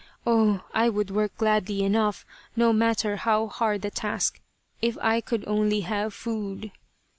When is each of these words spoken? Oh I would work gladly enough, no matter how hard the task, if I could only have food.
Oh 0.25 0.63
I 0.73 0.89
would 0.89 1.11
work 1.11 1.37
gladly 1.37 1.83
enough, 1.83 2.25
no 2.55 2.73
matter 2.73 3.17
how 3.17 3.45
hard 3.45 3.83
the 3.83 3.91
task, 3.91 4.41
if 4.81 4.97
I 4.99 5.21
could 5.21 5.43
only 5.47 5.81
have 5.81 6.11
food. 6.11 6.71